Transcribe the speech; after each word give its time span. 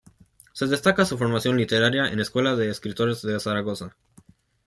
Se 0.53 0.65
destaca 0.65 1.05
su 1.05 1.15
formación 1.15 1.57
literaria 1.57 2.07
en 2.07 2.19
Escuela 2.19 2.55
de 2.55 2.71
Escritores 2.71 3.21
de 3.21 3.39
Zaragoza. 3.39 3.95